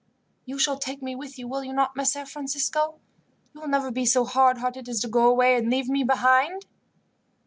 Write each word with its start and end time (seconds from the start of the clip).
"You 0.45 0.57
will 0.65 0.79
take 0.79 1.03
me 1.03 1.13
with 1.13 1.37
you, 1.37 1.47
will 1.47 1.63
you 1.63 1.73
not, 1.73 1.95
Messer 1.95 2.25
Francisco? 2.25 2.97
You 3.53 3.61
will 3.61 3.67
never 3.67 3.91
be 3.91 4.07
so 4.07 4.25
hard 4.25 4.57
hearted 4.57 4.89
as 4.89 4.99
to 5.01 5.07
go 5.07 5.29
away 5.29 5.55
and 5.55 5.69
leave 5.69 5.89
me 5.89 6.03
behind?" 6.03 6.65